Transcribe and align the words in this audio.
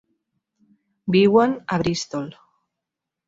Viuen 1.17 1.53
a 1.77 1.79
Bristol. 1.83 2.27